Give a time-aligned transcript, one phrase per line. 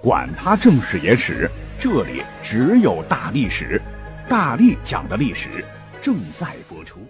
[0.00, 1.50] 管他正史野史。
[1.80, 3.80] 这里只有大历史，
[4.28, 5.64] 大力讲的历史
[6.02, 7.06] 正在播出。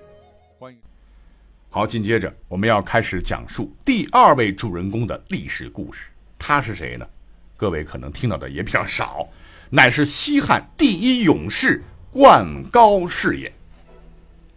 [0.59, 0.79] 欢迎。
[1.71, 6.11] 好，紧接着我们要开始讲述第二位主人公的历史故事。
[6.39, 7.07] 他是谁呢？
[7.57, 9.27] 各位可能听到的也比较少，
[9.71, 13.51] 乃是西汉第一勇士灌高是也。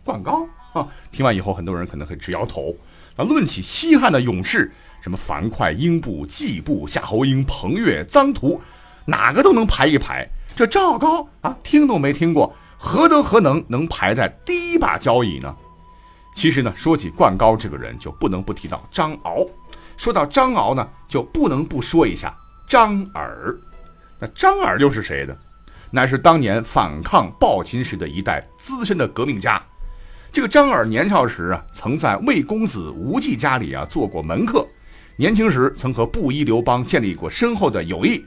[0.03, 0.87] 灌高啊！
[1.11, 2.75] 听完以后，很多人可能会直摇头。
[3.15, 8.61] 那论起西汉的勇士，什么樊哙、英布、季布、夏侯婴、彭越、臧荼。
[9.03, 15.53] 哪个都能排一排，这赵高啊，听都没听过，何德何能能排在第一把交椅呢？
[16.35, 19.45] 其实呢，说起灌高这个人，就不能不提到张敖。
[19.97, 22.33] 说到张敖呢，就不能不说一下
[22.67, 23.57] 张耳。
[24.19, 25.35] 那张耳又是谁呢？
[25.89, 29.61] 乃是当年反抗暴秦时的一代资深的革命家。
[30.31, 34.65] 这个张耳年少时啊，曾在魏公子无忌家里啊做过门客，
[35.21, 38.25] 年轻时曾和布衣刘邦建立过深厚的友谊。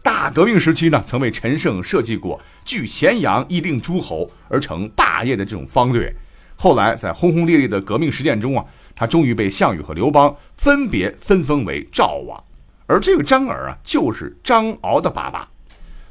[0.00, 6.08] 大革命时期呢，曾为陈胜设计过据咸阳以令诸侯而成霸业的这种方略。
[6.54, 12.40] 后来在轰轰烈烈的革命实践中啊，他终于被项羽和刘邦分别分封为赵王。
[12.86, 15.48] 而这个张耳啊，就是张敖的爸爸。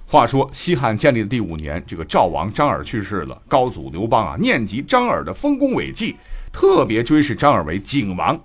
[0.05, 6.17] 话说西汉建立的第五年，这个赵王张耳去世了，高祖刘邦啊念及张耳的丰功伟绩，
[6.51, 8.37] 特别追谥张耳为景王。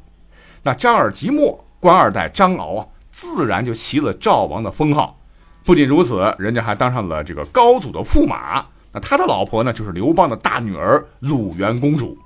[0.62, 5.18] 那张耳即墨，官二代张敖啊，自然就袭了赵王的封号。
[5.64, 8.64] 不仅如此，人家还当上了这个高祖的驸马。
[8.92, 12.16] 那他的老婆呢，就是刘邦的大女儿鲁元公主。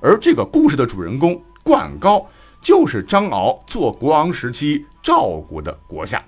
[0.00, 2.26] 而这个故事的主人公灌高，
[2.60, 6.20] 就是张敖做国王时期赵国的国相。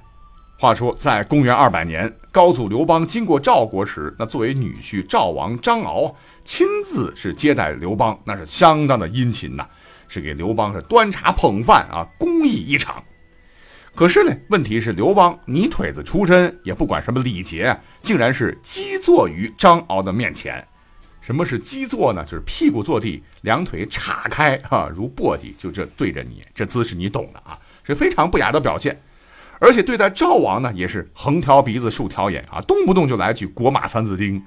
[0.58, 6.14] 话说，在公元二百年，高祖刘邦经过赵国时，那作为女婿赵王张敖
[6.44, 9.66] 亲自是接待刘邦，那是相当的殷勤呐，
[10.08, 13.02] 是给刘邦是端茶捧饭啊，公益一场。
[13.94, 20.66] 可是呢，问题是刘邦泥腿子出身，也不管什么礼节，竟然是基坐于张敖的面前。
[21.20, 22.22] 什么是基坐呢？
[22.24, 29.00] 就是屁股坐地，两腿岔开，哈，如簸箕，就这对着你，这姿势你懂的啊，是非常不雅的表现。
[29.60, 34.44] 而且对待赵王呢，也是横挑鼻子竖挑眼啊，动不动就来句国马三字经。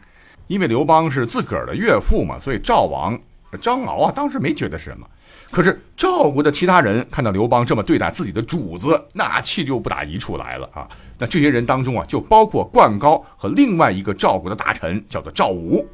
[0.47, 3.19] 因为刘邦是自个儿的岳父嘛，所以赵王
[3.57, 5.06] 张敖啊，当时没觉得什么。
[5.50, 10.85] 可是赵国的其他人看到刘邦这么对待自己的主子，那气就不打一处来了啊！
[11.18, 15.88] 那这些人当中啊，就包括灌高和另外一个赵国的大臣，叫做赵武。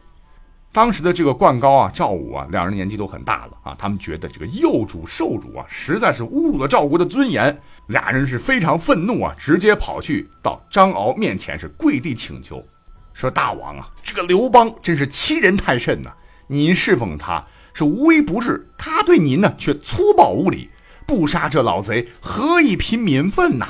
[0.72, 7.56] 当时的这个灌高啊、赵武啊，两人年纪都很大了啊，他们觉得这个幼主受辱啊，实在是侮辱了赵国的尊严，
[7.88, 12.64] 俩人是非常愤怒啊，直接跑去到张敖面前是跪地请求，
[13.14, 16.12] 说：“大王啊，这个刘邦真是欺人太甚呐！
[16.48, 20.70] 您侍奉他。”是无微不至，他对您呢却粗暴无礼，
[21.06, 23.68] 不杀这老贼，何以平民愤呐？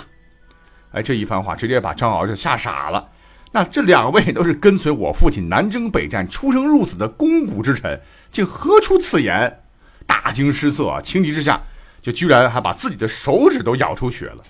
[0.91, 3.09] 哎，这一番话直接把张敖就吓傻了。
[3.51, 9.59] 那这两位都是跟随我父亲南征北战、出生入死的肱骨之臣，竟何出此言？
[10.05, 10.99] 大惊失色啊！
[11.01, 11.61] 情急之下，
[12.01, 14.43] 就居然还把自己的手指都咬出血了。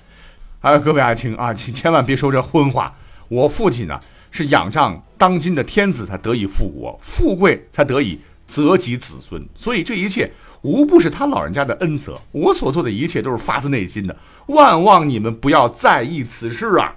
[0.62, 2.96] 哎，各位爱卿啊，请千万别说这荤话。
[3.28, 4.00] 我父亲呢
[4.32, 8.20] 是仰仗当今的天子才得以复国，富贵才得以。
[8.54, 10.32] 泽及子孙，所以这一切
[10.62, 12.22] 无不是他老人家的恩泽。
[12.32, 14.16] 我所做的一切都是发自内心的，
[14.46, 16.94] 万望你们不要在意此事啊！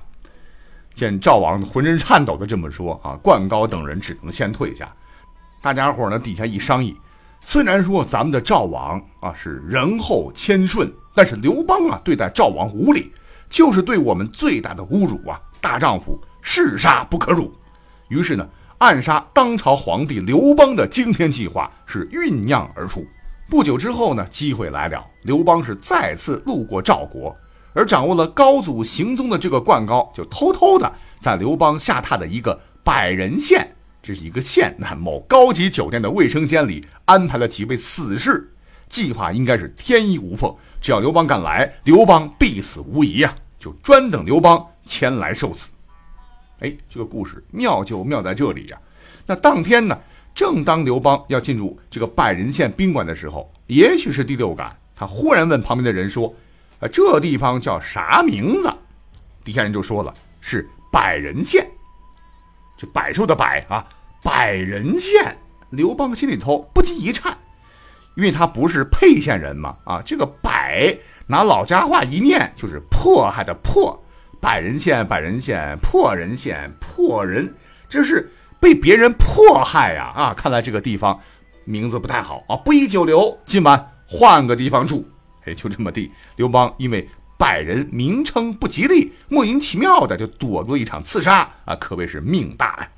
[0.94, 4.94] 见赵王浑身颤抖的这么说啊，灌高等人只能先退下。
[5.62, 6.94] 大家伙呢底下一商议，
[7.40, 13.10] 虽然说咱们的赵王啊是仁厚谦顺，但是刘邦啊对待赵王无礼，
[13.48, 15.40] 就是对我们最大的侮辱啊！
[15.62, 17.50] 大丈夫誓杀不可辱。
[18.08, 18.46] 于是呢。
[18.78, 23.06] 暗杀当朝皇帝刘邦的惊天计划是酝酿而出。
[23.48, 27.34] 不久之后呢，机会来了，刘邦是再次路过赵国，
[27.72, 33.66] 而掌握了高祖行踪的这个灌高，就偷偷的在刘邦下榻的一个百人县，
[34.02, 38.52] 这是一个县，那某高级酒店的卫生间里安排了几位死士，
[38.90, 45.70] 计划应该是天衣无缝，只要刘邦敢来，刘邦必死无疑呀，就专等刘邦前来受死。
[46.60, 48.78] 哎，这个故事妙就妙在这里呀！
[49.26, 49.98] 那当天呢，
[50.34, 56.34] 正当刘邦要进入这个百人县宾馆的时候，也许是第六感，他忽然问旁边的人说
[56.80, 58.72] ：“啊，这地方叫啥名字？”
[59.44, 61.68] 底下人就说了：“是百人县。”
[62.78, 63.86] 这百兽的百啊，
[64.22, 65.36] 百人县。
[65.70, 67.36] 刘邦心里头不禁一颤，
[68.14, 74.00] 因为他不是沛县人嘛，啊，这个百拿老家话一念就是迫害的迫，
[74.40, 77.54] 百人县，百人县，破人县，破人，
[77.88, 78.30] 这是
[78.60, 81.20] 被别人迫害呀，啊，看来这个地方
[81.64, 82.44] 名字不太好。
[82.48, 85.08] 啊，不宜久留，今晚换个地方住。
[85.44, 91.48] 哎，就这么地，刘邦因为百人名称不吉利，莫名其妙的就躲过一场刺杀。
[91.64, 92.88] 啊，可谓是命大呀。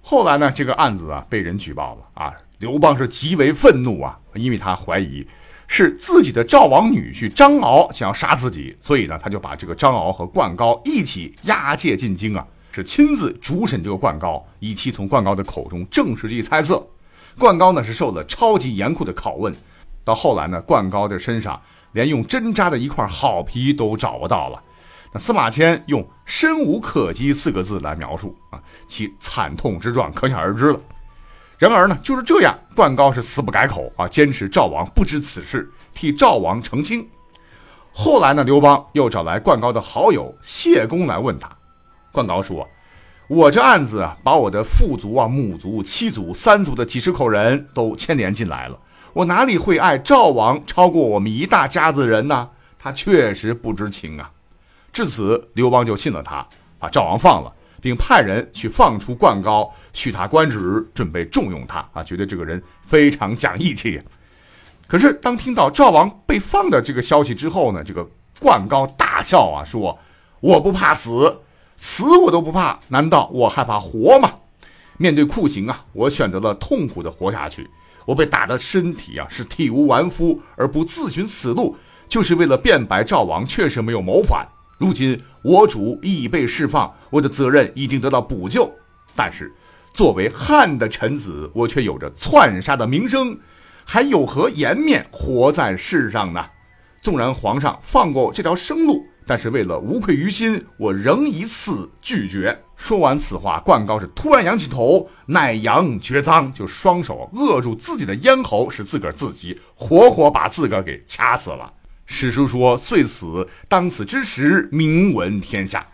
[0.00, 2.02] 后来呢，这个案子啊被人举报了。
[2.14, 5.26] 啊，刘邦是极为愤怒啊，因为他怀疑
[5.74, 16.86] 是自己的赵王女婿张敖想要杀自己，所以呢，他就把这个张敖和灌高一起押解进京啊，是亲自主审这个灌高，以期从灌高的口中证实这一猜测。
[17.38, 19.50] 灌高呢是受了超级严酷的拷问，
[20.04, 21.58] 到后来呢，灌高的身上
[21.92, 24.62] 连用针扎的一块好皮都找不到了。
[25.10, 30.78] 那司马迁用“身无可击”四个字来描述啊，其惨痛之状可想而知了。
[31.62, 37.08] 然而呢，就是这样，灌高是死不改口啊，坚持赵王不知此事，替赵王澄清。
[37.92, 41.48] 后来呢，刘邦又找来灌高的好友谢公来问他。
[42.10, 42.68] 灌高说
[43.28, 48.76] ：“我这案子啊，把我的父族啊、母族、妻族、三族的几十口人都牵连进来了，
[49.12, 52.50] 我哪里会爱赵王超过我们一大家子人呢？
[52.76, 54.28] 他确实不知情啊。”
[54.92, 56.44] 至此，刘邦就信了他，
[56.80, 64.00] 把赵王放了，并派人去放出灌高，许他官职，准备重用他啊，觉得这个人非常讲义气。
[64.86, 68.08] 可是，当听到赵王被放的这个消息之后呢，这个
[68.38, 69.98] 灌高大笑啊，说
[70.38, 71.40] ：“我不怕死，
[71.76, 74.32] 死我都不怕，难道我害怕活吗？
[74.98, 77.68] 面对酷刑啊，我选择了痛苦的活下去。
[78.04, 81.76] 我被打的身体啊是体无完肤，而不自寻死路，
[82.08, 84.46] 就是为了辩白赵王确实没有谋反。”
[84.82, 88.68] 如今我主已被释放，我的责任已经得到补救。
[89.14, 89.54] 但是，
[89.94, 93.38] 作为汉的臣子，我却有着篡杀的名声，
[93.84, 96.44] 还有何颜面活在世上呢？
[97.00, 102.60] 纵然皇上放过这条生路，但是为了无愧于心，我仍以死拒绝。
[102.74, 111.72] 说完此话，灌高是突然仰起头，乃阳绝臧，就双手扼住自己的咽喉，使自个儿自己活活把自个儿给掐死了。
[112.12, 115.84] 史书说：“遂死，当此之时，名闻天下。”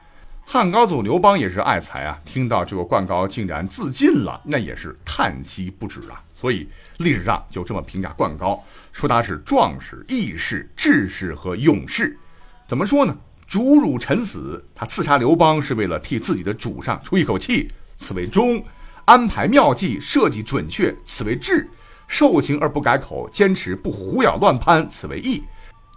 [0.44, 6.20] 汉高祖刘邦也是爱才啊，听到这个灌高竟然自尽了，那也是叹息不止啊。
[6.34, 8.60] 所以历史上就这么评价灌高，
[8.90, 12.18] 说他是壮士、义士、志士和勇士。
[12.66, 13.16] 怎么说呢？
[13.46, 18.60] 主辱臣死，他刺杀刘邦是为了替自己的主上出一口气，此为忠；
[19.04, 21.64] 安排妙计，设计准确，此为智；
[22.08, 25.44] 受刑而不改口，坚持不胡咬乱攀，此为义。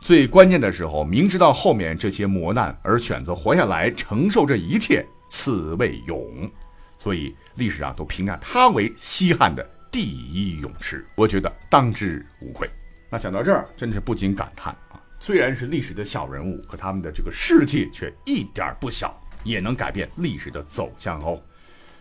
[0.02, 6.52] 最关键的时候，明知道后面这些磨难而选择活下来承受这一切，此谓勇。
[6.98, 12.68] 所以历史上都评价他为西汉的第一勇士，我觉得当之无愧。
[13.12, 15.00] 那讲到这儿，真是不禁感叹啊！
[15.20, 21.40] 虽然是历史的小人物，可他们的这个事迹却一点不小，也能改变历史的走向哦。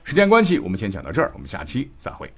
[0.04, 2.32] 时间关系，我们先讲到这儿，我们下期再会。